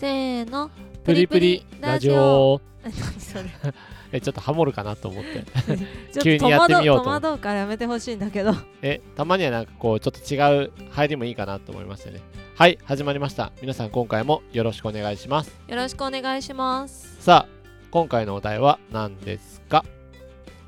[0.00, 0.70] せーの。
[1.04, 2.58] プリプリラジオ。
[2.82, 3.44] 何それ。
[4.12, 5.44] えちょっとハモるかなと思って。
[6.22, 8.54] 急にやってみようと戸惑うからやめてほしいんだけど。
[8.80, 12.20] えたまにはなんかこうちょっと違う入りもいいかなと思いましてね。
[12.56, 13.52] はい始まりました。
[13.60, 15.54] 皆さん今回もよろしくお願いします。
[15.68, 17.16] よろしくお願いします。
[17.20, 17.48] さあ
[17.90, 19.84] 今回のお題は何ですか？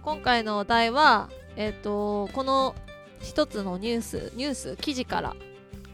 [0.03, 2.75] 今回のお題はえっ、とこの
[3.23, 5.35] 一つのニュースニュース記事から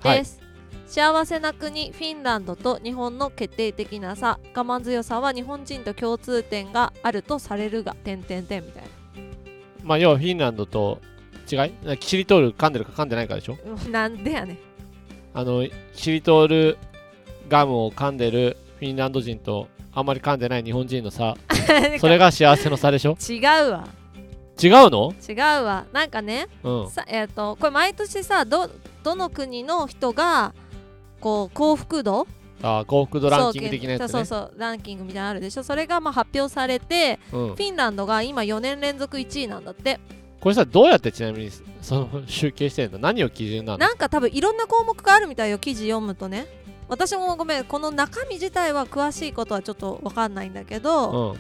[0.02, 0.40] です、
[0.86, 4.38] 幸せな国フィンランドと日本の決定的な差。
[4.54, 8.84] 我慢強さは日本人と共通点があるとされるが点点点みたい
[9.82, 11.00] まあ要はフィンランドと
[11.50, 11.56] 違
[11.92, 11.98] い？
[11.98, 13.56] キシリトール噛んでるか噛んでないかでしょ？
[13.90, 14.58] な なんでやねん。
[15.34, 16.78] あのキシリトール
[17.48, 21.36] ガムを噛んでるフィンランド人とあんまり噛んでない日本人の差。
[22.00, 23.16] それが幸せの差でしょ？
[23.28, 23.88] 違うわ。
[24.62, 25.14] 違うの？
[25.28, 25.86] 違うわ。
[25.92, 26.90] なんかねうん。
[26.90, 28.68] さえっ、とこれ毎年さど
[29.02, 30.54] どの国の人が
[31.20, 32.26] こう幸福度？
[32.60, 34.08] あー幸福度ランキング的なやつね。
[34.08, 35.62] そうそうランキングみたいなのあるでしょ。
[35.62, 37.48] それがまあ発表されてうん。
[37.48, 40.00] フィンランドが今4年連続1位なんだって。
[40.40, 41.50] これさどうやってちなみに
[41.82, 42.98] その集計してるの？
[42.98, 46.46] 何を基準なのなんか多分いろんな項目があるみたいよ記事読むとね。
[46.88, 51.34] 私もごめんこの中身自体は詳しいことはちょっと分かんないんだけど、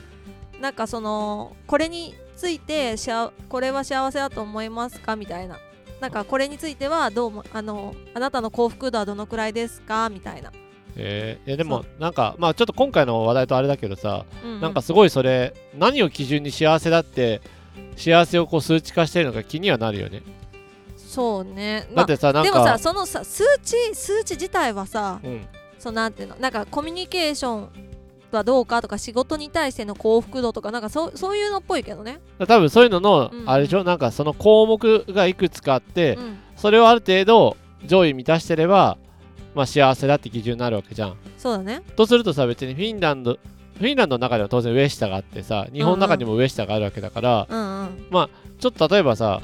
[0.54, 0.60] うん。
[0.60, 5.16] なんかそのこれについてしあこれは幸せだと思いますか？
[5.16, 5.58] みたいな
[6.00, 10.08] なんかこれについてはどうもあのあなたの幸福度はどのくらいですか？
[10.10, 10.52] みたいな、
[10.96, 14.60] えー、でもなんかまあちょっと今回の話題とあれだけどさ、うんうん。
[14.60, 17.40] なんかすごいそれ何を基準に幸せだって
[17.96, 20.22] 幸せをこう数値化してるのか気にはなるよね。
[20.96, 25.46] そうね、だまってさなんかでもさそのさ数値数値自体はさうん。
[25.78, 26.36] そうなんていうの？
[26.36, 27.87] なんかコミュニケーション
[28.36, 33.50] はどうかとか仕事に対しての幸福度とかなんかそうそういうのっぽいけどね、多分そういうのの、うん。
[33.50, 33.84] あれでしょ？
[33.84, 37.56] なんかその項目がいくつかあって、うん、それをある程度
[37.86, 38.98] 上位満たしてれば
[39.54, 41.16] まあ幸せだって基準になるわけじゃん。
[41.36, 41.82] そうだね。
[41.96, 43.38] とするとさ別にフィンランド
[43.76, 47.96] フィンランドの中では当然上下があってさ日本の中にも上下があるわけだから、うんうん。
[48.58, 49.40] ちょっと例えばさ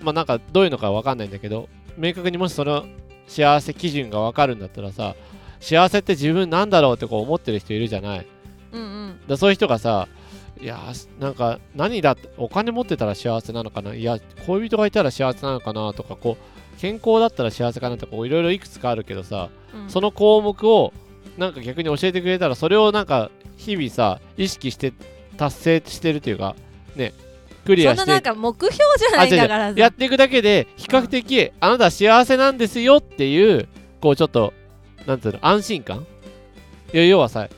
[0.00, 2.84] まあなんかどういうのかわかんないんだけど明確にもしその
[3.26, 5.14] 幸せ基準がわかるんだったらさ
[5.60, 8.26] 幸せって自分なんだろうってこう思ってる人いるじゃない。
[8.72, 9.20] うんうん。
[9.26, 10.08] だそういう人がさ
[10.60, 13.94] いやーなんか何だってお金持ってたら幸せなのかな？
[13.94, 19.90] いや恋人がいたら幸せなのかなとかこう健康だったら幸せかなとかこういろいろいくつかあるけどさうん。
[19.90, 20.92] その項目を
[21.36, 24.92] なんか逆に教えてくれたらそれをなんか日々さ意識して
[25.36, 26.56] 達成してるというか
[26.96, 27.12] ね
[27.64, 28.00] クリアして。
[28.00, 29.78] そんななんか目標じゃないんだからさ。
[29.78, 33.68] やっていくだけで比較的あなたは幸せなんですよっていう
[34.00, 34.52] こうちょっと
[35.08, 36.06] なんていうの安心感？
[36.92, 37.48] いや要はさ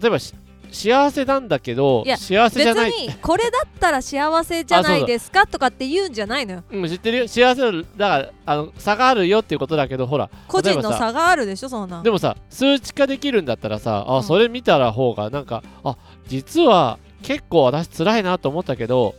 [0.00, 0.34] 例えばし
[0.72, 2.90] 幸せなんだけどいや幸せじゃない。
[2.90, 6.64] 別にこれだったら幸せじゃないですかとかって言うんじゃないのよ。
[6.70, 7.28] うん、知ってるよ？
[7.28, 12.00] 幸せのだからあの差があるよっていうことだけどほら個人の差があるでしょそんな。
[12.00, 14.22] んでもさ数値化できるんだったらさあ、うん。
[14.24, 15.96] それ見たら方がなんかあ
[16.26, 19.14] 実は結構私辛いなと思ったけど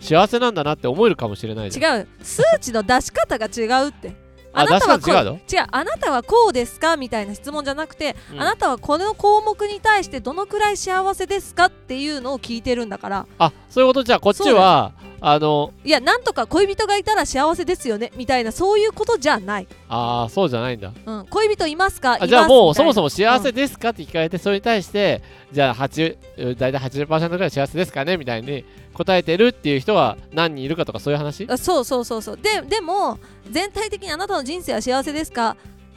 [0.00, 2.08] 幸せなんだなって思えるかもしれない違う。
[2.22, 5.32] 数値の出し方が違うってあなたはこ違うの？
[5.34, 6.96] 違うあなたはこうですか？
[6.96, 8.40] みたいな質問じゃなくて、うん。
[8.40, 11.66] あなたはこの項目に対してどのくらい幸せですか？
[11.66, 13.26] っていうのを聞いてるんだから。
[13.38, 14.04] あそういうこと？
[14.04, 20.92] じゃあこっちはあのいやなんとか恋人がいたら幸せですよねみたいなそういうことじゃない、ああそうじゃないんだ。
[21.06, 22.18] うん、恋人いますか？
[22.26, 28.64] じゃあもうそもそもも幸せですかって聞かれてそれに対してじゃあ8大体80%ぐらい幸せですかねみたいに
[28.94, 31.46] 答えてるっていう人は何人いるかとかそういう話？
[31.48, 32.36] あそうそうそうそう。
[32.36, 33.18] ででも
[33.50, 35.56] 全体的にあなたの人生は幸せですか？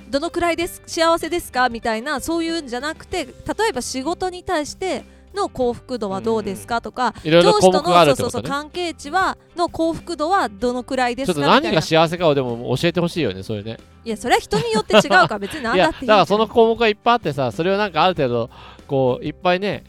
[0.10, 0.82] どのくらいです？
[0.88, 1.70] 幸せですか？
[1.70, 3.34] みたいなそういうんじゃなくて例
[3.70, 5.04] えば仕事に対して
[5.36, 6.82] の幸福度はどうですか？
[6.82, 11.68] とか、いろいろ項上司との目があるそうそうそう関係値はの幸福度はどのくらいでちょっとすかみたいな。
[11.70, 13.78] 何が幸せかをでも教えてほしいよねそれね。
[14.04, 18.50] いやそれは人によって違うから別に何だだっていいからその項目がいっぱいあってさそれをなんかある程度
[18.88, 19.84] こういっぱいね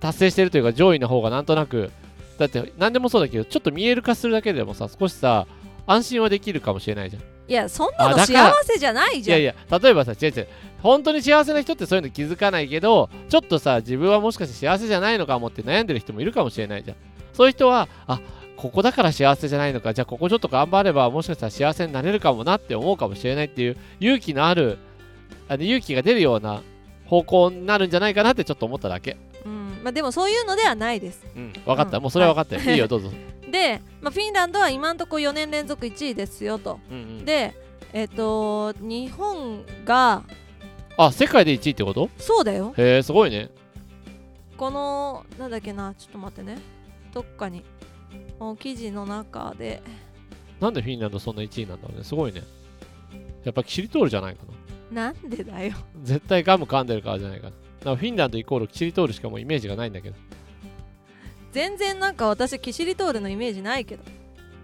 [0.00, 1.90] 達成してるというか上位の方がなんとなく
[2.38, 5.46] だって何でもそうだけどちょっと見える化するだけでもさ少しさ
[5.86, 7.22] 安心はできるかもしれないじゃん。
[7.46, 9.40] いやそんなの幸せじゃないじゃん。
[9.40, 10.48] いやいや例えばさ違う違う
[10.84, 16.96] 本当に幸せな人ってそういうの気づかないけどちょっとさ自分はもしかして幸せじゃないのかもって悩んでる人もいるかもしれないじゃん。
[17.32, 18.20] そういう人はあ
[18.56, 24.78] ここだから幸せじゃないのかじゃあここちょっと頑張ればもしかしたら幸せになれるかもなって思うかもしれないっていう勇気のある
[25.48, 26.62] あの勇気が出るような
[27.06, 29.16] 方向になるんじゃないかなってちょっと思っただけ。
[29.44, 29.80] うん。
[29.82, 31.24] まあ、でもそういうのではないです。
[31.34, 31.52] うん。
[31.64, 32.74] 分かった、うんもうそれは分かったよ、はい。
[32.74, 33.10] い、いよどうぞ、
[33.50, 36.78] で、まあ、フィンランドは今んとこ4年連続1位ですよと。
[36.90, 37.54] うんうん、で
[37.92, 40.24] えっ、と日本が
[40.96, 42.08] あ世界で1位ってこと？
[42.18, 42.72] そうだよ。
[42.76, 43.50] へえすごいね。
[44.56, 46.58] このなんだっけなちょっと待ってね。
[47.12, 47.64] どっかに。
[48.58, 49.82] 記事の中で。
[50.60, 52.04] なんでフィンランドそんな1位なんだろうね。
[52.04, 52.42] すごいね。
[53.44, 54.42] やっぱキシリトールじゃないか
[54.92, 55.08] な。
[55.08, 55.74] なんでだよ。
[56.02, 57.50] 絶対ガム噛んでるからじゃないか
[57.84, 60.16] なフィンランドイコールキシリトールしかもうイメージがないんだけど。
[61.52, 64.02] 全然なんか私キシリトールのイメージないけど。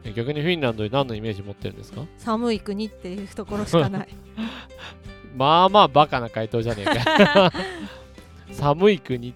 [0.04, 2.02] え逆にフィンランドに何のイメージ持ってるんですか？
[2.18, 4.08] 寒い国っていうところしかない
[5.36, 7.52] まあまあバカな回答じゃねえか。
[8.52, 9.28] 寒い国。
[9.28, 9.34] い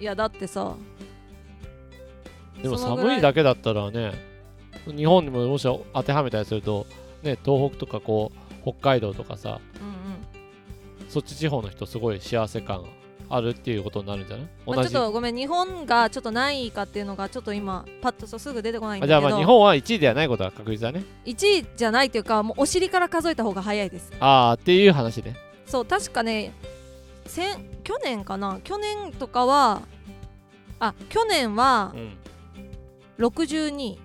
[0.00, 0.74] やだってさ。
[2.62, 4.12] でも寒いだけだったらね
[4.86, 6.86] 日本にももし当てはめたりすると
[7.22, 9.86] ね東北とかこう北海道とかさうん
[11.02, 11.08] うん。
[11.08, 12.84] そっち地方の人すごい幸せ感
[13.30, 14.46] あるっていうことになるんじゃない？
[14.66, 19.20] まあ、ちょっとごめん日本がちょっと何位かっていうのがちょっと今パッとすぐ出てこないんあだけど。
[19.20, 21.04] じゃあまあ日本は1位ではないことは確実だね。
[21.26, 24.12] 1位じゃないっていうかもうお尻から数えた方が早いです。
[24.20, 25.36] ああっていう話ね。
[25.66, 26.52] そう確かね
[27.26, 27.46] 先
[27.84, 28.60] 去年かな？
[28.64, 29.82] 去年とかは
[30.80, 32.16] あ去年はうん。
[33.18, 33.98] 62位。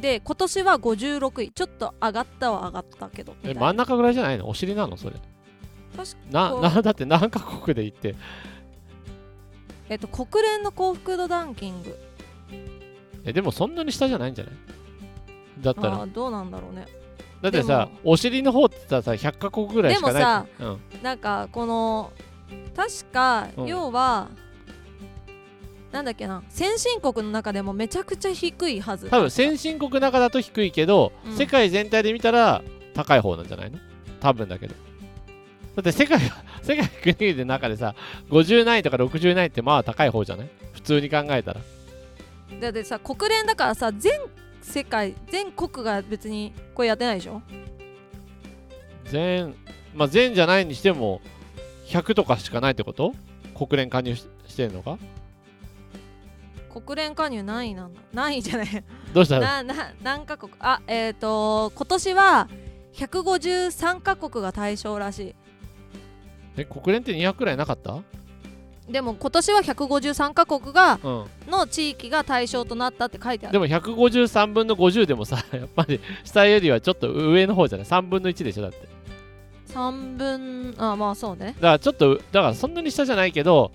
[0.00, 1.50] で今年は56位。
[1.52, 4.48] ちょっと上がったは上がったけどえ真ん中ぐらいじゃないの？
[4.48, 4.96] お尻なの？
[4.96, 5.16] それ
[6.30, 8.14] な なだって何カ国で行って。
[9.88, 11.96] えっと国連の幸福度ランキング。
[13.24, 14.54] えでもそんなに下じゃないんじゃない？
[15.60, 16.06] だったら。
[16.06, 16.86] どうなんだろうね。
[17.42, 22.10] だってさでお尻の方って言ったらさ100カ国ぐらいしかないでもうん、なんかこの
[22.74, 23.66] 確かうん。
[23.66, 24.28] 要は、
[25.92, 29.08] なんだっけな先進国の中でもめちゃくちゃ低いはず。
[29.08, 31.36] 多分先進国の中だと低いけど、うん。
[31.36, 32.62] 世界全体で見たら
[32.94, 33.78] 高い方なんじゃないの？
[34.20, 34.74] 多分だけど
[35.76, 36.18] だって世界
[36.62, 37.94] 世界国々の中でさ
[38.30, 40.48] 50何位とか60何位ってまあ高い方じゃない？
[40.72, 41.60] 普通に考えたら。
[42.60, 44.12] だってさ国連だからさ全
[44.62, 47.42] 世界全国が別にこれやってないでしょ？
[49.04, 49.54] 全
[49.94, 51.20] まあ全じゃないにしても
[51.88, 53.12] 100とかしかないってこと？
[53.56, 54.98] 国連加入ししてんのか？
[56.72, 58.00] 国連加入何位なんだ。
[58.12, 58.84] 何位じゃない。
[59.12, 59.42] どうしたの？
[59.42, 60.52] なな何カ国？
[60.58, 62.48] あえっ、ー、と今年は
[62.94, 65.34] 153カ国が対象らしい
[66.56, 67.98] え国連って200くらいなかった？
[68.88, 71.24] でも今年は153カ国がうん。
[71.50, 73.52] の地域が対象となったって書いてある。
[73.52, 78.78] でも153分の50でもさ やっぱり下よりはちょっと上の方じゃない？3分の1でしょだって。
[79.72, 81.54] 3分あまあそうね。
[81.56, 83.72] だからちょっとだからそんなに下じゃないけど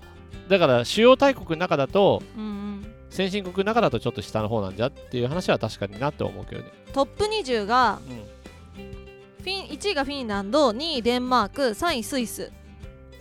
[0.48, 2.86] だから主要大国の中だとうんうん。
[3.10, 12.50] 先進国の中だとちょっと下の方なんじゃっていう話は確かになって思うけどね、トップ20がうん、フィン1位がフィンランド2位デンマーク3位スイス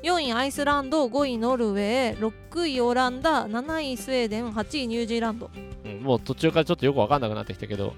[0.04, 5.52] 4位アイスランド5位ノルウェー6位オランダ7位スウェーデン8位ニュージーランド。
[5.86, 7.94] うん、もう途中からちょっとよく分かんなくなってきたけど。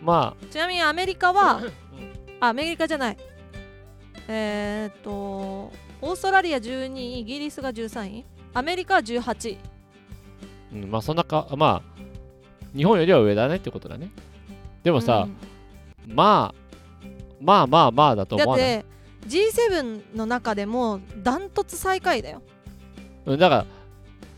[0.00, 1.62] まちなみにアメリカあ、は
[2.40, 3.16] アメリカじゃない。
[4.28, 8.24] えー、っとオーストラリア12位イギリスが13位
[8.54, 9.58] アメリカは18位。
[10.74, 14.10] うん、まあそんなかまあ日本よりは上だねってことだね。
[14.82, 15.28] でもさ、
[16.06, 16.14] うん。
[16.14, 16.54] まあ
[17.40, 18.66] まあまあまあだと思わない？
[18.76, 18.93] だって
[19.26, 22.42] G7 の中でもダントツ最下位だよ。
[23.26, 23.66] うんだから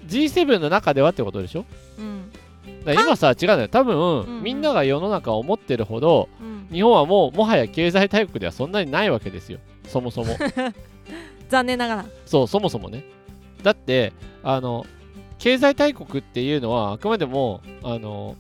[0.07, 1.65] G7 の中ではってことでしょ？
[1.99, 2.31] うん。
[2.85, 3.69] だから今さ違うんだよ。
[3.69, 4.43] 多分、うんうん。
[4.43, 6.69] みんなが世の中を思ってるほどうん。
[6.73, 9.59] 日本はもうもはや経済大国ではそんなにないわけですよ。
[9.89, 10.37] そもそも。
[11.49, 12.07] 残念ながら。
[12.25, 13.05] そうそもそもね。
[13.63, 14.13] だって
[14.45, 14.87] あの
[15.39, 18.37] 経済大国っていうのはあくまでもあの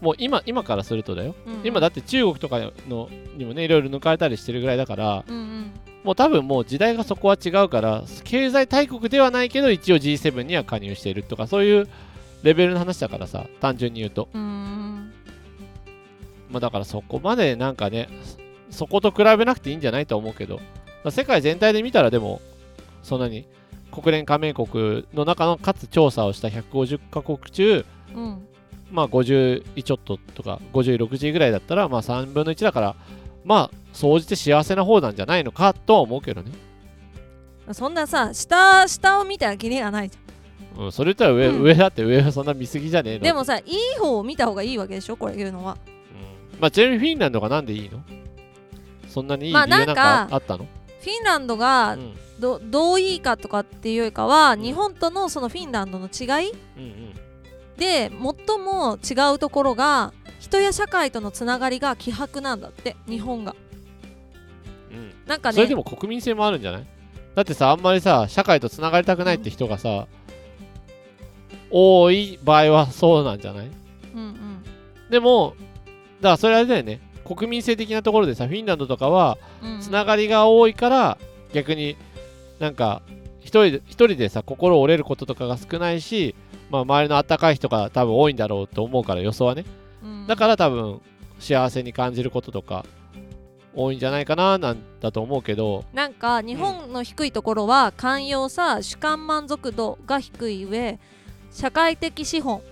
[0.00, 1.66] もう今今からするとだよ、うんうん。
[1.66, 2.58] 今だって中国とか
[2.88, 5.70] のにもねいろいろ抜かれたりしてるぐらいだからうんうん。
[6.04, 11.88] もう多分もう時代がそこは違うから経済大国ではないけど一応 G7 には加入しているとかそういう
[12.42, 14.28] レベルの話だからさ単純に言うと。
[14.32, 15.10] ま
[16.56, 18.08] あだからそこまでなんかね
[18.70, 20.62] そそこと比べなくていいんじゃないと思うけど、ま
[21.06, 22.40] あ世界全体で見たらでも
[23.02, 23.46] そんなに
[23.90, 28.46] 国連加盟国の中のかつ調査をした150カ国中うん
[28.90, 32.96] まあ50位ちょっととか50位60位ぐらいだったらまあ3分の1だから
[33.44, 36.52] まあ総じて幸せな方なんじゃないのかとは思うけどね、
[37.72, 40.30] そんなさ下下を見たらキリがないじゃ
[40.82, 41.62] うん、それ言ったら上,、うん。
[41.62, 43.20] 上だって上はそんな見過ぎじゃねえの？
[43.20, 45.16] んでもさいい方を見た方がいいわけでしょ？
[45.16, 45.76] これ言うのは。
[46.52, 46.60] うん。
[46.60, 48.00] まあちなみにフィンランドがなんでいいの？
[49.08, 50.66] そんなにいい理まあ由なんかかあったの、
[51.00, 52.14] フィンランドがうん。
[52.38, 57.14] どどういいかとかっていうよりかは、ん日本とのそのフィンランドの違いうんうん
[57.80, 63.56] で最も違うところが人や社会とのつながりが希薄なんだって日本が。
[64.90, 65.12] うん。
[65.26, 65.54] なんかね。
[65.54, 66.86] それでも国民性もあるんじゃない？
[67.34, 70.06] だってさあんまりさ社会とつながりたくないって人がさ、
[71.70, 73.70] 多い場合はそうなんじゃない？
[74.14, 74.62] うんうん。
[75.08, 75.54] でも
[76.20, 77.00] だからそれあれだよね。
[77.24, 79.38] 国民性的なところでさフィンランドとかは
[79.80, 81.18] つながりが多いから
[81.54, 81.96] 逆に
[82.58, 83.00] なんか
[83.40, 86.34] 一人で一人でさ心折れることとかが少ないし、
[86.70, 89.64] まあ、周りのあったかい人が多分多いんだろうと思うから予想はね。
[90.02, 90.26] うん。
[90.26, 91.00] だから多分
[91.38, 92.84] 幸せに感じることとか
[93.74, 95.84] 多いんじゃないかななんだと思うけど。
[95.92, 100.98] なんか日本の低いところは寛容さ主観満足度が低い上
[101.50, 102.62] 社会的資本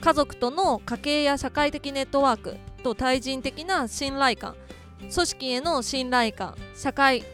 [0.00, 4.54] 家族との家計や社会的ネットワークと対人的な信頼感
[5.00, 7.24] 組織への信頼感社会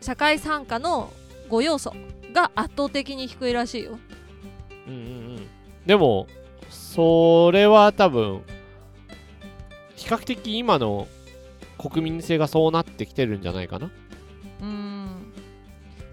[0.00, 1.12] 社会参加の
[1.48, 1.94] 5要素
[2.32, 3.98] が圧倒的に低いらしいよ
[4.88, 5.04] うんうんう
[5.40, 5.48] ん。
[5.86, 6.26] でも
[6.70, 8.42] それは多分
[9.96, 11.06] 比較的今の
[11.78, 13.86] 国民性がそうなってきてるんじゃないかな。
[13.86, 15.06] うーん。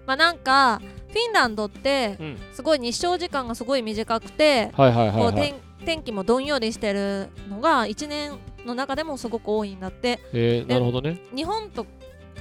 [0.06, 2.38] まあなんかフィンランドってうん。
[2.52, 5.54] すごい日照時間がすごい短くて天
[5.84, 8.32] 天気もどんよりしてるのが1年
[8.64, 10.20] の中でもすごく多いんだって。
[10.32, 11.20] えー、なるほどね。
[11.34, 11.86] 日本と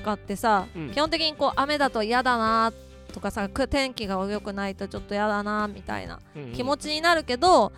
[0.03, 0.91] かってさ、うん。
[0.91, 2.71] 基本的にこう雨だと嫌だな
[3.15, 6.19] とかさく天気が良くないとちょっと嫌だなみたいな。
[6.35, 6.51] うんうん。
[6.51, 7.71] 気持ちになるけど、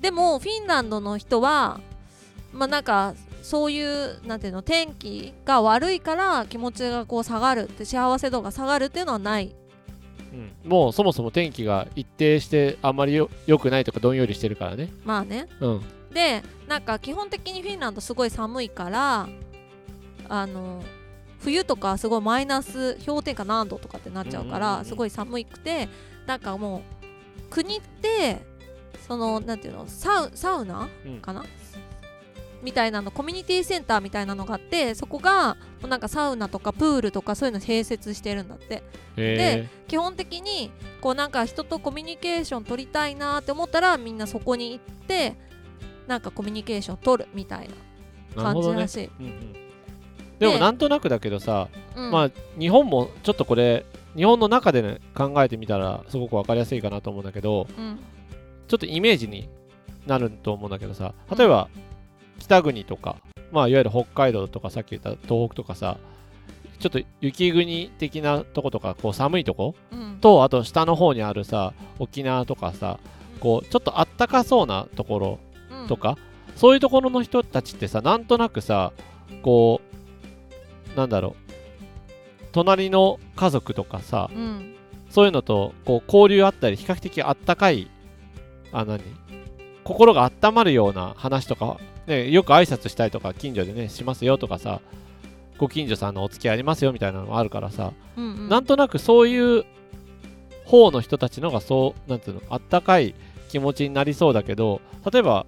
[0.00, 1.80] でもフィンランドの人は
[2.54, 9.54] まあなんかそういうなんていうの天気が悪いから気持ちがこう下がるって幸せ度が下がるっていうのはない。
[10.32, 10.52] うん。
[10.64, 14.88] もうそもそも天気が一定してあんまりよ良くないとかどんよりしてるからね。
[15.04, 15.46] まあね。
[15.60, 15.82] うん。
[16.14, 19.28] でなんか基本的にフィンランドすごい寒いから
[20.30, 20.82] あの
[21.40, 24.60] 冬とかすごいマイナス氷点下何度とかってなっちゃうかうんうんうんうん。
[24.60, 25.88] らすごい寒くて
[26.26, 28.42] なんかもう国って
[29.06, 31.20] そのなんていうのサウサウナうん。
[31.20, 31.44] かな
[32.62, 35.56] みたいなのコミュニティセンターみたいなのがあってそこが
[35.88, 38.82] なんかサウナとかプールとかそういうの併設してるんだって。
[39.16, 40.70] え基本的に
[41.00, 45.36] こうなんか人とコミュニケーション取りたいなって思ったらみんなそこに行って
[46.06, 49.56] なんかコミュニケーション取るみたいー、な感じらしい、うんうん
[50.40, 52.10] でもなんとなくだけどさ、うん。
[52.10, 53.84] まあ日本もちょっとこれ
[54.16, 57.98] 日本の中で、ね、考えてみたらすごく分かりやすいかなと思うんだけどうん。
[58.66, 59.48] ちょっとイメージに
[60.06, 61.68] なると思うんだけどさ例えば
[62.38, 63.16] 北国とか、
[63.52, 65.98] まあ、いわゆる北海道とかさっき言った東北とかさ
[66.78, 70.18] ちょっと雪国的なとことかこう寒いとこうん。
[70.20, 72.98] とあと下の方にあるさ沖縄とかさ
[73.40, 75.38] こうちょっとあったかそうなところ
[75.70, 75.86] うん。
[75.86, 76.16] とか、
[76.56, 78.92] そういうところの人たちってさなんとなくさ
[79.42, 79.90] こう
[80.96, 81.52] なんだろう。
[82.52, 84.74] 隣の家族とかさうん。
[85.08, 87.88] そういうのとこう交流あったり比較的あったかい
[88.72, 89.00] あ何？
[89.82, 94.80] 心が温まるような話とか、ね、よく挨拶したりとか近所でねしますよとかさ
[95.58, 98.48] ご近所さんのお付き合いありますよみたいなのもあるからさ、うんうん。
[98.48, 99.64] なんとなくそういう
[100.64, 103.14] 方の人たちのがそうなんていうのあったかい
[103.48, 104.80] 気持ちになりそうだけど
[105.12, 105.46] 例えば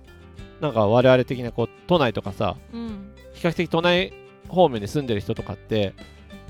[0.61, 3.13] なんか我々的なこう都内とかさうん。
[3.35, 4.13] 比較的都内
[4.49, 5.95] 方面に住んでる人とかって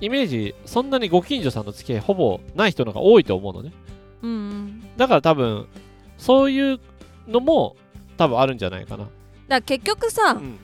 [0.01, 3.73] イメージそんなにご近所さんの付き合いほぼない人の方が多いと思うのね。
[4.23, 4.83] うんうん。
[4.97, 5.67] だから多分
[6.19, 6.81] そういう
[7.29, 7.77] のも
[8.17, 9.11] 多分あるんじゃないかな、だか
[9.49, 10.59] ら結局さ、うん。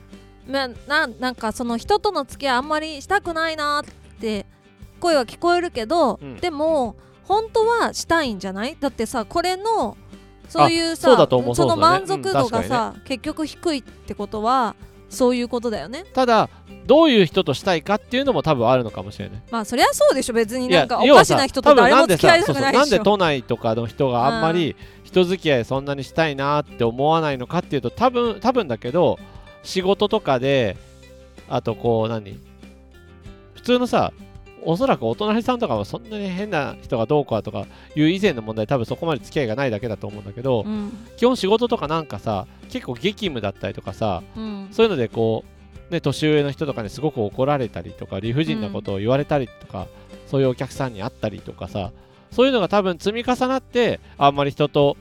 [0.51, 4.45] なななんかその人との付き合いあんまりしたくないなって
[4.99, 6.37] 声は聞こえるけど、うん。
[6.37, 8.75] でも本当はしたいんじゃない？
[8.79, 9.95] だってさこれの
[10.47, 11.55] そういうさそうだと思う。
[11.55, 14.75] その満足度がさ、結局低いってことは
[15.09, 16.05] そういうことだよね。
[16.13, 16.49] ただ
[16.85, 19.41] どういう人としたいかっていうのも多分あるのかもしれない。
[19.51, 20.33] まあそりゃそうでしょ。
[20.33, 29.19] 別になんかおかしな人と誰も付き合いたくないでしなんで都内とかの人があんまり人付き合いそんなにしたいなって思わないのかっていうと多分多分だけど
[29.63, 30.77] 仕事とかで
[31.49, 32.39] あとこう何？
[33.55, 34.13] 普通のさ
[34.63, 40.91] おそらくお隣さんとかはそんなに変な人がどうかとかいう以前の問題多分そこまで付き合いがないだけだと思うんだけど、うん。
[41.17, 44.67] 基本仕事とかなんかさ結構激務だったりとかさうん。
[44.71, 45.45] そういうのでこ
[45.89, 49.87] う、ね、年上の人とかにすごく怒られたりとか理不尽なことを言われたりとか、
[50.29, 51.91] そういうお客さんに会ったりとかさ
[52.31, 54.95] そういうのが多分積み重なってあんまり人と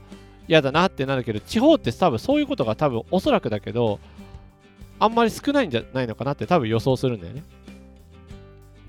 [0.49, 4.01] 嫌だなってなるけど地方って多分そういうことが多分おそらくだけど
[4.99, 7.43] あんまり少ないんじゃないのかなって多分予想するんだよね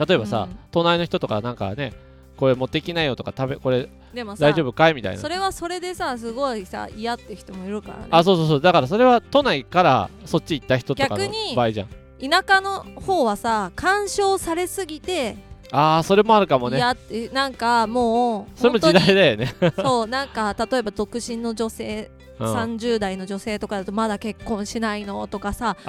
[0.06, 0.58] 例えばさ、うん。
[0.72, 1.94] 隣の人とかなんかね
[2.38, 5.22] これ持ってきなよとか食べこれでもさ大丈夫かいみたいな。
[5.22, 8.08] それはそれでさすごいさ嫌って人もいるからね。
[8.10, 8.62] あそうそうそう。
[8.62, 11.88] だからそれは都内からそっち行った人とかの逆に場合じゃん。
[12.20, 15.38] 田舎の方はさ干渉されすぎて
[15.72, 16.78] ああそれもあるかもね。
[16.78, 25.86] 嫌ってなんかもうそれも時代だよね、そうなんか例えば独身の女性、うん30代の女性とかだとまだ結婚しないのとかさ近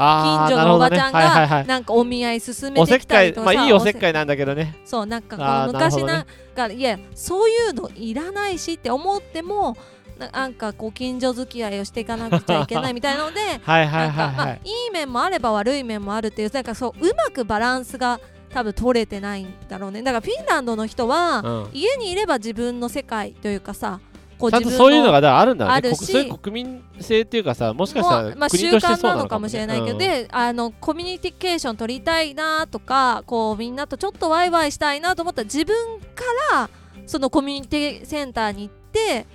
[0.49, 4.77] 所のおばちゃんがなんかお見合い進めてきたりとかさまあいいおせせっかいなんだけどね。
[4.85, 9.77] そうなんかこの昔ながいやそういうのいらないしって思っても
[10.19, 18.21] ななんかこう近所付き合いをしていかなくちゃいけないみたいなので はいい面もあれば悪い面もあるっていうなんかそううまくバランスが
[18.53, 20.03] 多分取れてないんだろうね。
[20.03, 21.71] だからフィンランドの人は、うん。
[21.73, 24.01] 家にいれば自分の世界というかさ
[24.41, 25.73] こうちゃんとそういうのがあるんだね。
[25.73, 25.99] あるし。
[25.99, 29.99] 国そういう国民性っていうかさもしかしたらまあ、習慣なのかもしれないけど、うん。
[29.99, 36.71] であのコミュニケーション取りたいなとかこうみんなとちょっとワイワイしたいなと思ったら自分から
[37.07, 39.27] そのコミュニティセンターに行って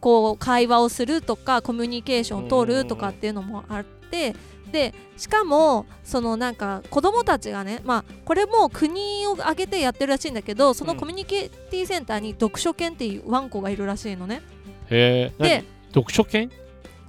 [0.00, 4.34] こう会話をするとかコミュニケーションを取るとかっていうのもあって
[4.72, 10.98] でしかもそのなんか子供たちがねまあこれも国を挙げてやってるらしいんだけどそのうん。
[10.98, 14.42] コミュニティセンターに読書犬っていうワンコがいるらしいのね。
[14.90, 16.50] へえで読書犬？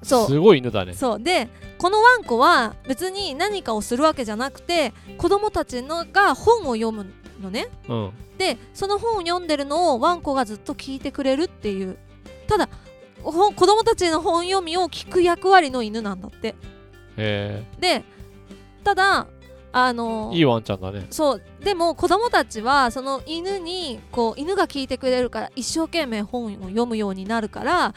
[0.01, 0.27] そう。
[0.27, 0.93] すごい犬だね。
[0.93, 1.19] そう。
[1.19, 7.67] でこのワンコは別に何かをするわけじゃなくて子供たちのが本を読むのね。
[7.87, 8.11] うん。
[8.37, 11.97] でその本を読んでるのをワンコがずっと聞いてくれるっていう。
[12.47, 12.69] ただ
[13.23, 16.55] ほ子供たちの本読みを聞く役割の犬なんだって
[17.17, 18.03] へで
[18.83, 19.27] ただ
[19.73, 21.05] あのえいいワンちゃんだね。
[21.09, 21.41] そう。
[21.63, 27.93] でも子供たちはその犬にこう犬が聞いてくれるから一生懸命本を読むようになるから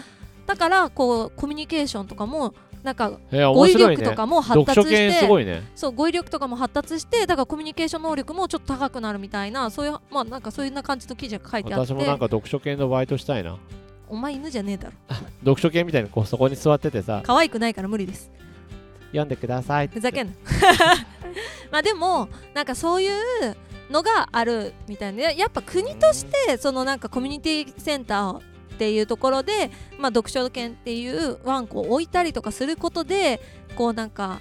[0.47, 5.63] だからこうコミュニケーションとかもなんか語彙力とかも発達して犬すごいね。
[5.75, 11.95] そう語彙力とかも発達してだからコミュニケーション能力もちょっと高くなるみたいなそういうまあなんかそういうな感じの記事が書いてあって。
[11.95, 13.57] 私もなんか読書犬のバイトしたいな。
[14.07, 14.93] お前犬じゃねえだろ。
[15.41, 17.23] 読書犬みたいにこうそこに座っててさ。
[17.25, 18.31] 可愛くないから無理です
[19.15, 20.33] 読んでくださいふざけんな。
[21.71, 23.13] まあでもなんかそういう
[23.91, 28.41] のがあるみたいでやっぱ国としてそのなんかコミュニティセンターっ
[28.79, 33.41] ていうところで、まあ、読書犬っていうワンコを置いたりとかすることで
[33.77, 34.41] こうなんか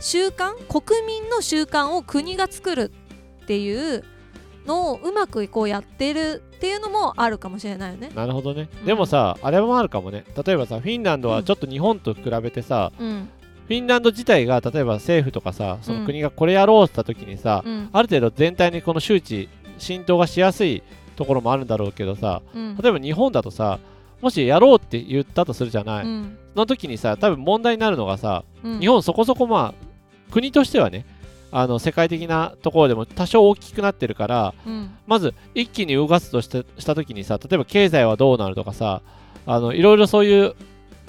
[0.00, 2.92] 習慣国民の習慣を国が作る
[3.42, 4.04] っていう
[4.66, 8.10] のをうまくこうやってるっていうのもあるかもしれないよね。
[8.14, 8.86] なるほどね、うん。
[8.86, 10.24] でもさあれもあるかもね。
[10.44, 13.28] 例えばさフィンランドはちょっと日本と比べてさ、うん
[13.66, 17.88] フィンランド自体が例えば政府とかさその国がこれやろうって言った時にさ、うん。
[17.92, 20.82] ある程度全体にこの周知浸透がしやすい
[21.16, 22.76] ところもあるんだろうけどさうん。
[22.76, 23.80] 例えば日本だとさ
[24.20, 26.38] もしやろうって言ったとするじゃない、うん。
[26.54, 28.80] その時にさ多分問題になるのがさうん。
[28.80, 31.04] 日本そこそこまあ国としてはね
[31.50, 34.90] あの世界的なところでも多少大きくなってるからうん。
[35.06, 39.02] まず一気に動かすとしてした時にさ例えば経済はどうなるとかさ
[39.44, 40.54] あのいろいろそういう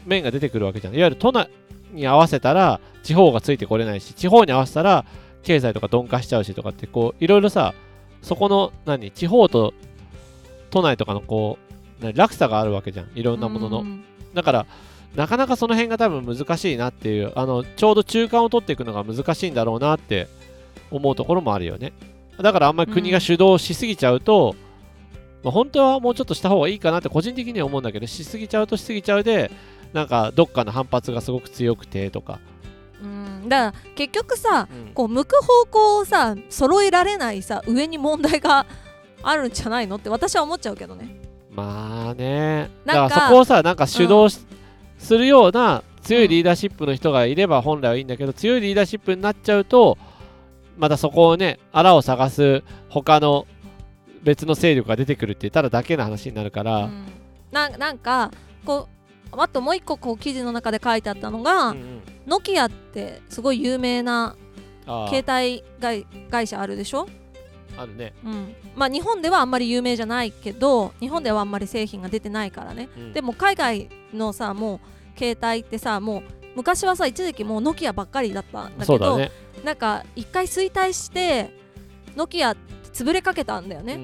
[0.06, 0.96] 面が出てくるわけじゃん。
[0.96, 1.50] いわゆる都内
[1.92, 5.06] に合わせたら地方がついてこれないし地方に合わせたら
[5.44, 7.74] 経済とか鈍化しちゃうしとかってこういろいろさ
[8.22, 9.74] そこの何地方と
[10.70, 11.58] 都内とかのこ
[12.02, 13.10] う何落差があるわけじゃん。
[13.16, 14.66] いろんなものの、うんだから
[15.16, 20.28] なかなかその辺が多分難しいなっていうあのちょうど中間を取っていくのが難しいんだろうなって
[20.92, 21.92] 思うところもあるよね。
[22.40, 24.56] だからあんまり国が主導しすぎちゃうと、
[25.44, 29.50] まあ、本当はもうちょっとした方がいいかなって個人的には思うんだけどしすぎちゃうとしすぎちゃうで
[29.94, 32.40] なんかどっかの反発がすごく強くてとか、
[33.02, 33.50] うん。
[33.50, 34.94] だから結局さうん。
[34.94, 38.66] こう向く方向をさ揃えられないさ上に問題が
[39.24, 41.20] あるんじゃないのって私は思っちゃうけどね。
[41.52, 42.70] まあね。
[42.86, 44.46] なんかだからそこをさなんか主導し、
[45.00, 49.98] するような強いリーダーシップの人がいれば本来はいいんだけど強いリーダーシップになっちゃうと
[50.78, 53.46] またそこをねあらを探す他の
[54.24, 57.06] 別の勢力が出てくるって言ったらだけの話になるから、うん。
[57.52, 58.32] ななんか
[58.66, 58.97] こう
[59.32, 62.02] あともう一個こう記事の中で書いてあったのが、うんうん。
[62.28, 64.36] ノキアってすごい有名な
[64.86, 67.08] あ携帯会会社あるでしょ、
[67.78, 72.90] ああるね、うん、まあ日本ではあんまり有名じゃないけど日本ではあんまり製品が出てないからね。
[72.98, 73.14] うん。
[73.14, 74.82] でも海外のさも
[75.16, 76.24] う携帯ってさもう
[76.56, 79.32] 昔はさ一時期もうノキアばっかりだったんだけどね、
[79.64, 81.52] なんか一回衰退して
[82.16, 82.62] ノキアって
[82.92, 84.04] 潰れかけたんだよね、うんう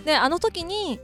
[0.00, 0.04] ん。
[0.04, 1.00] であの時に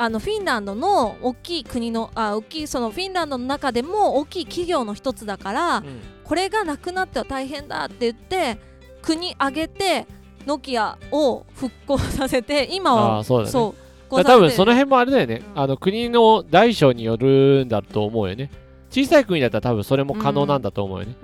[0.00, 5.86] あのフィンランドの大きい国のあ大きいそのフィンランドの中でも大きい企業の一つだから、うん。
[5.86, 8.56] うんこれがなくなっては大変だって言って
[9.02, 10.06] 国挙げて
[10.46, 13.50] ノキアを復興させて今はそうだね。
[13.50, 13.74] そ
[14.12, 18.48] う多分その辺辺もあれだよね、うんあの国の大小によるんだと思うよね。
[18.90, 21.16] 小さい国だったら多分それも可能なんだと思うよね、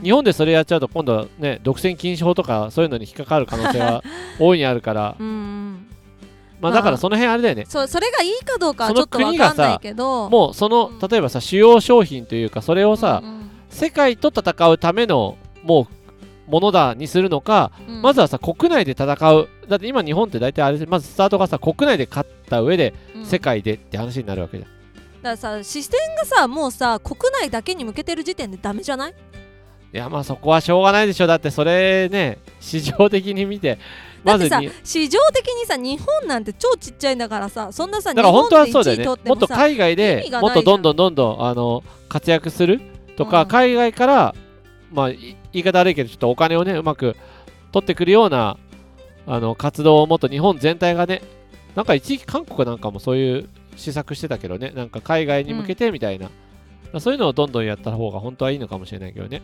[0.00, 4.04] 日本でそれやっちゃうと今度はね独占禁止法とかそういうのに引っかかる可能性は
[4.38, 5.16] 大いにあるから。
[5.18, 5.61] うんうん
[6.62, 7.66] まあだからその辺あれだよね。
[7.68, 10.30] そうそれがいいかどうかはちょっと分かんないけど。
[10.30, 13.50] もうその例えばさ主要商品というかそれをさ、うんうん。
[13.68, 15.88] 世界と戦うためのも
[16.48, 18.02] うものだにするのか、うん。
[18.02, 19.48] まずはさ国内で戦う。
[19.68, 23.26] だって今日本って大体あれでまずスタートがさ国内で勝った上でうん。
[23.26, 24.76] 世界でって話になるわけじゃん、だ
[25.22, 29.14] からさ視線がさもうさ国内だけに向けてる時点でダメじゃない？
[29.94, 31.26] いやまあそこはしょうがないでしょ。
[31.26, 33.78] だってそれね市場的に見て
[34.24, 39.02] だってさまずに市場的にさ日本なんて超ちっちゃいんだからさそんなさだから本当はそうだよね。
[39.04, 42.80] 日本で1位取ってもっとさ海外意でもっとどんどんどんどんあの活躍する
[43.16, 43.48] とか、うん。
[43.48, 44.34] 海外から
[44.92, 47.16] まあい言い方悪いけどちょっとお金をねうまく
[47.72, 48.56] 取ってくるような
[49.26, 51.22] あの活動をもっと日本全体がね
[51.74, 56.30] なんか一時期韓国なんかもそういう試作してたけどねなんか海外に向けてみたいな、
[57.00, 59.42] そういうのをどんどんやった方が本当はいいのかもしれないけどね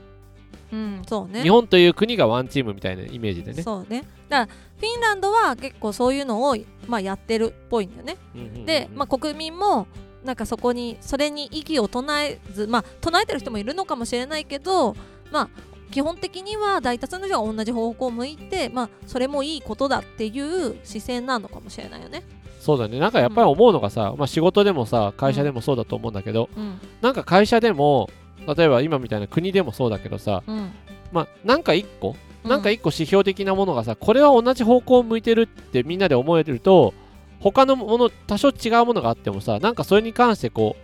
[0.72, 1.02] うん。
[1.06, 1.42] そうね。
[1.42, 3.62] 日本という国がワンチームみたいなイメージでね。
[3.62, 4.04] そうね。
[4.28, 6.56] だからフィンランドは結構そういうのを、
[6.86, 8.16] まあ、やってるっぽいんだよね。
[8.34, 9.86] うんうんうんで、まあ、国民も
[10.24, 14.94] なんかそこにそれに異議を唱えずまあ唱えてる人もいるのかもしれないけど
[15.30, 15.48] まあ
[15.90, 22.22] 基本的には大多数の人が同じ方向を向いてまあそれもいいことだっていう視線なのかもしれないよね。
[22.60, 22.98] そうだね。
[22.98, 26.78] なんかやっぱり思うのがさ、まあ、仕事でもさ会社でもそうだと思うんだけど、うん。
[27.00, 28.10] なんか会社でも
[28.46, 30.70] 例えば今みたいな国でもそうだけどさうん。
[31.12, 32.50] まあなんか一個うん。
[32.50, 36.94] なんか一個指標的なものがさこれは同じ方向を向いてるってみんなで思えてると
[37.40, 40.76] 他のもの多少違うものがあってもさなんかそれに関してこ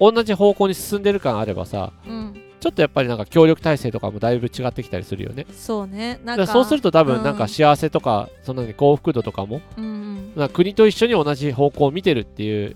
[0.00, 2.40] う同じ方向に進んでる感あればさうん。
[2.60, 5.44] ちょっとやっぱりなんか協力体制とかもだいぶ違ってきたりするよね。
[5.52, 6.18] そうね。
[6.24, 7.06] なんかそうすると多うん。
[7.08, 10.32] 分なんか幸せとか、その幸福度とかもうんうん。
[10.34, 12.74] まあ国と一緒に同じ方向を見てるっていう、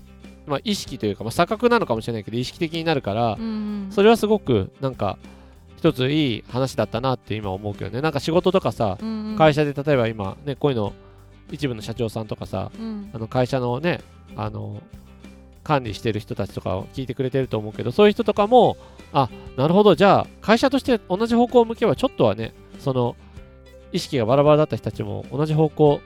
[0.49, 3.45] まあ、意識というか、まあ、錯覚なのかもしれないけど意識的になるから、うんう
[3.87, 3.87] ん。
[3.91, 5.17] それはすごくなんか
[5.77, 8.01] 一ついい話だったなって今思うけどね。
[8.01, 9.35] なんか仕事とかさうんうん。
[9.37, 10.93] 会社で例えば今ねこういうの
[11.51, 13.09] 一部の社長さんとかさうん。
[13.13, 14.01] あの会社のね
[14.35, 14.81] あの
[15.63, 18.75] 管理してる人たちとかを聞いてくれてると思うけどそういう人とかも
[19.13, 19.95] あなるほど。
[19.95, 23.15] じゃあ会社として同じ方向を向けばちょっとはねその
[23.91, 26.01] 意識がバラバラだった人たちも同じ方向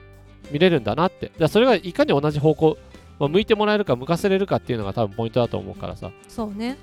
[0.50, 1.26] 見れるんだなって。
[1.26, 2.78] だからそれがいかに同じ方向、
[3.18, 6.76] まあ、向いてもらえるか向かせれるかっていうのが多分ポイントだと思うからさ、そうね。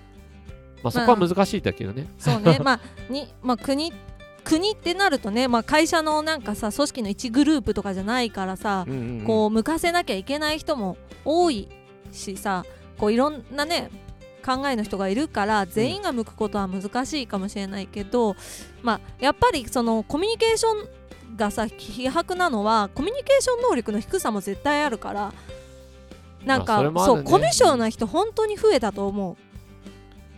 [0.83, 2.59] まあ、そこは難しいんだけどね、そうね。
[2.63, 2.79] まあ
[3.11, 3.93] に、まあ、国
[4.43, 9.25] 国ってなるとね、まあ、会社のなんかさ組織の一グループとかじゃないからさ、うんうんうん。
[9.25, 11.69] こう向かせなきゃいけない人も多い
[12.11, 12.65] しさ
[12.97, 13.91] こういろんなね
[14.43, 18.35] 考えの人がいるから全員が向くことは難しいかもしれないけど、
[18.81, 20.73] まあやっぱりそのコミュニケーショ
[21.33, 25.33] ンがさ希薄なのはコミュニケーション能力の低さも絶対あるから
[26.45, 27.17] なんまあか、それもあるね。
[27.19, 29.37] そうコミュ障な人本当に増えたと思う。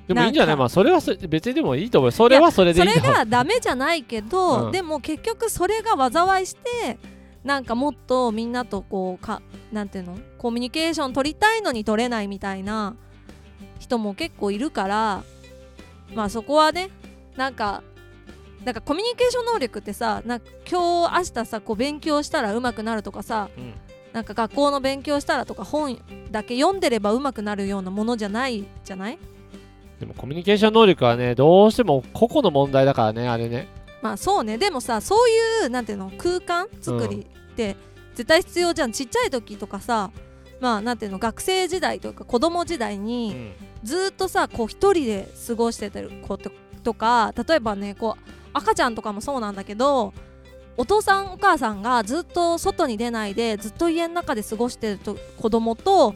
[0.08, 0.56] でもいいんじゃない？
[0.58, 2.12] まあそれはそ別にでもいいと思う。
[2.12, 4.72] それはそれでそれいいと思うがダメじゃないけど、 うん。
[4.72, 6.98] でも結局それが災いして
[7.44, 10.18] なんかもっとみんなとこうかなんていうの？
[10.38, 12.96] コミュニケーション取りたいのに取れないみたいな
[13.80, 15.24] 人も結構いるから
[16.14, 16.90] まあそこはね
[17.38, 17.82] なんか
[18.66, 23.74] なんかコミュニケーション能力ってさなんか今日明日さこう勉強したら上手くなるとかさうん
[24.14, 25.98] なんか学校の勉強したらとか本
[26.32, 29.18] だけ読んでれば上手くなるようなものじゃないじゃない？
[30.00, 33.68] でもコミュニケーション能力はねどうしても個々の問題だからねあれね。
[34.02, 34.58] まあそうね。
[34.58, 37.76] でもさそういうなんていうの空間作りって
[38.14, 40.12] 絶対必要じゃん、ちっちゃい時とかさ
[40.60, 43.52] まあなんていうの学生時代とか子供時代うにん。
[43.84, 46.52] ずーっとさこう一人で過ごしてた子と
[46.84, 50.14] とか例えばねこう赤ちゃんとかもそうなんだけど
[50.78, 56.16] お父さんお母さんがずっと外に出ないでずっと家の中で過ごしてると子供と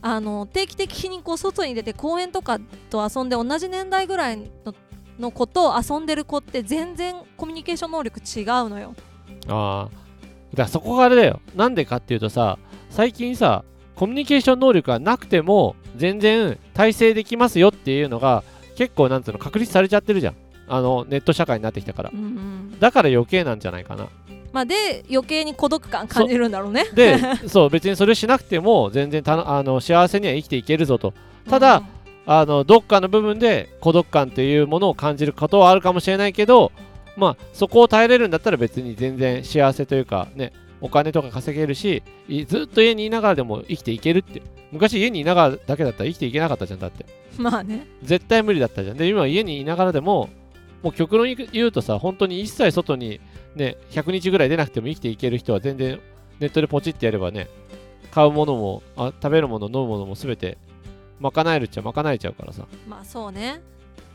[0.00, 2.58] あの定期的にこう外に出て公園とか
[2.90, 4.74] と遊んで同じ年代ぐらいの
[5.18, 8.94] の子と遊んでる子って全然コミュニケーション能力違うのよ。
[9.46, 10.02] ああ
[10.52, 11.40] だからそこがあれだよ。
[11.54, 12.58] なんでかっていうとさ
[12.90, 18.42] 最近さコミュニケーション能力がなくても全然体制できますよっていうのが
[18.74, 20.34] 結構なんつうの確立されちゃってるじゃん。
[20.68, 22.10] あのネット社会になってきたから。
[22.12, 22.80] うんうん。
[22.80, 24.08] だから余計なんじゃないかな。
[24.52, 26.84] まあ、で余計に孤独感感じるんだろうね。
[26.94, 31.14] でそう 別にそれしなくても全然たのあの幸せには生きていけるぞと。
[31.48, 31.86] ただうん
[32.24, 36.70] あのどっかの部分で孤独感っていうものを感じることはあるかもしれないけど
[37.16, 44.42] まあそこを耐えれるんだったら別に全然幸せというかねお金とか稼げるしいずっと家にいながらでも生きていけるって。
[44.72, 47.04] 昔家にいながらだけだったら生きていけなかったじゃんだって。
[47.36, 47.86] まあね。
[48.02, 48.96] 絶対無理だったじゃん。
[48.96, 50.30] で今家にいながらでも
[50.82, 53.20] もう極論言うとさ本当に一切外に
[53.54, 56.00] ね100日ぐらい出なくても生きていける人は全然
[56.40, 57.48] ネットでポチってやればね
[58.10, 60.58] 買うものもあ食べるもの飲むものも全て
[61.20, 62.66] 賄えるっちゃ賄えちゃうからさ。
[62.86, 63.60] まあそうね。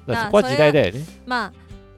[0.06, 1.06] だからそこは時代だよね。
[1.25, 1.53] まあ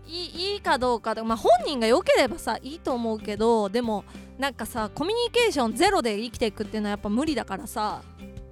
[0.08, 4.06] いいいいかどうかでまあ本人が良ければさいいと思うけどでも
[4.38, 8.02] なんかさコミュニケーションゼロで生きていくっていうのはやっぱ無理だからさ。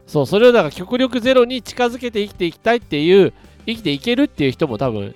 [0.06, 3.34] そうそれをだから極力ゼロに近づけて生きていきたいっていう
[3.65, 5.15] 生きていけるっていう人も多分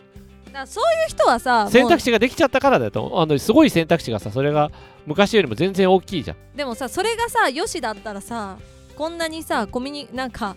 [0.53, 3.21] だそういう人はさ選択肢肢ができちゃったからだと。
[3.21, 4.71] あのすごい選択肢がさそれが
[5.05, 6.37] 昔よりも全然大きいじゃん。
[6.55, 8.57] でもさそれがさよしだったらさ
[8.95, 10.55] こんなにさコミュニなんか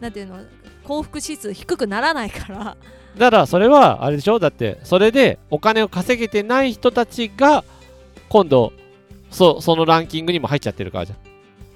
[0.00, 0.40] なんていうの
[0.84, 2.76] 幸福指数低くならないから。
[3.16, 4.38] だからそれはあれでしょ？
[4.38, 7.64] だってそれでお金を稼げてない人たちが
[8.28, 8.72] 今度
[9.30, 11.18] そそのランキングにも入っちゃってるからじゃん、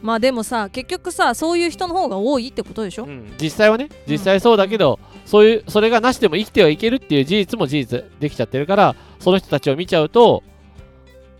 [0.02, 3.34] まあでもさ結局さそういう人の方が多いってことでしょ、うん。
[3.40, 10.42] 実際はね実際そうだけど、そういうそれがなしでも生きてはいけるっていう事実も事実できちゃってるからその人たちを見ちゃうと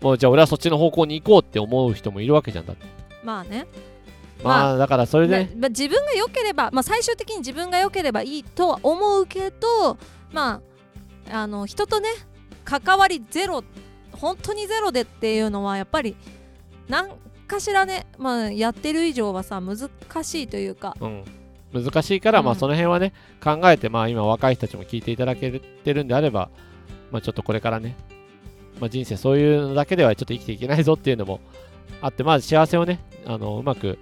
[0.01, 2.85] もうじゃあ俺はそっちの方向に行こうって思う人もいるわけじゃんだって。
[3.23, 3.67] まあね。
[4.43, 9.97] まあだからそれで、ね、まあ、自分が良ければ、まあ、最終的に自分が良ければいいとは思うけど
[10.31, 10.61] ま
[11.29, 12.09] ああの人とね
[12.65, 13.63] 関わりゼロ
[14.13, 16.15] 本当にゼロでっていうのはやっぱり
[16.87, 17.09] 何
[17.51, 19.77] かしらね、まあ、やってる以上はさ難
[20.23, 21.23] しいというか、うん、
[21.73, 22.45] 難しいから、うん。
[22.45, 26.49] まあその辺はね考えてまあ今若い人たちも聞いていただけてるんであれば
[27.11, 27.97] まあちょっとこれからね、
[28.79, 31.41] まあ、人生そういうのだけではちょっと生きていけないぞっていうのも
[32.01, 33.99] あってまあ幸せをねあのうまく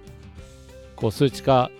[0.94, 1.72] こう数値化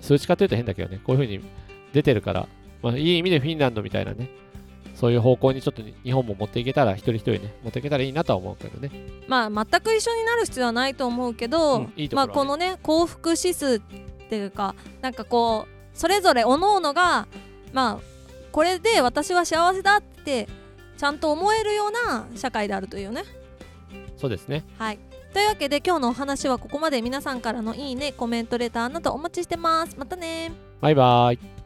[0.00, 1.44] 数値化というと変だけどねこういう風に
[1.92, 2.48] 出てるから、
[2.82, 4.30] まあ、いい意味でフィンランドみたいなね
[5.00, 8.90] そういう方向にちょっと日本も持っていけたら一人一人ね持っていけたらいいなとは思うけどね。
[9.28, 12.26] まあ全く一緒になる必要はないと思うけど、うんいいところはね。
[12.26, 13.80] まあこのね幸福指数っ
[14.28, 17.26] ていうかなんかこうそれぞれ各々が
[17.72, 17.98] まあ
[18.52, 20.46] これで私は幸せだって
[20.98, 23.22] ちゃんと思えるような社会であるというね。
[24.18, 24.66] そうですね。
[24.76, 24.98] はい。
[25.32, 27.00] というわけで今日のお話はここまで。
[27.00, 29.96] 皆さんからのいいねコメントレターなどお待ちしてます。
[29.96, 31.59] またねバイバーイ